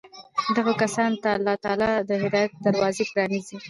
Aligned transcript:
دغو 0.55 0.73
كسانو 0.83 1.19
ته 1.23 1.29
الله 1.37 1.55
تعالى 1.63 1.89
د 2.09 2.11
هدايت 2.23 2.51
دروازې 2.65 3.03
پرانېزي 3.11 3.57